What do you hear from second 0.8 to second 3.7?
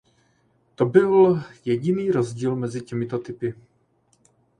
byl jediný rozdíl mezi těmito typy.